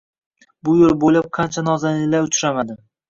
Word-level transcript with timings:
Bu 0.69 0.73
yo‘l 0.79 0.95
bo‘ylab 1.03 1.27
qancha 1.39 1.65
nozaninlar 1.67 2.27
uchramadi 2.31 2.79